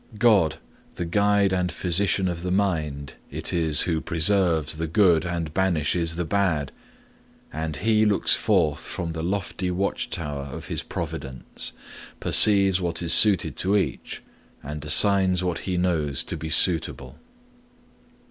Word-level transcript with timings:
God, 0.17 0.57
the 0.95 1.05
guide 1.05 1.53
and 1.53 1.71
physician 1.71 2.27
of 2.27 2.41
the 2.41 2.49
mind, 2.49 3.13
it 3.29 3.53
is 3.53 3.81
who 3.81 4.01
preserves 4.01 4.77
the 4.77 4.87
good 4.87 5.25
and 5.27 5.53
banishes 5.53 6.15
the 6.15 6.25
bad. 6.25 6.71
And 7.53 7.75
He 7.75 8.03
looks 8.03 8.33
forth 8.35 8.79
from 8.81 9.11
the 9.13 9.21
lofty 9.21 9.69
watch 9.69 10.09
tower 10.09 10.45
of 10.51 10.69
His 10.69 10.81
providence, 10.81 11.71
perceives 12.19 12.81
what 12.81 13.03
is 13.03 13.13
suited 13.13 13.55
to 13.57 13.77
each, 13.77 14.23
and 14.63 14.83
assigns 14.83 15.43
what 15.43 15.59
He 15.69 15.77
knows 15.77 16.23
to 16.23 16.35
be 16.35 16.49
suitable. 16.49 17.19